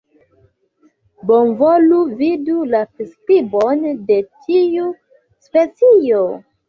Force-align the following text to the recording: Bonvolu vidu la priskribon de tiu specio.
Bonvolu 1.31 1.99
vidu 2.21 2.63
la 2.71 2.81
priskribon 2.95 3.85
de 4.09 4.19
tiu 4.47 4.89
specio. 5.51 6.25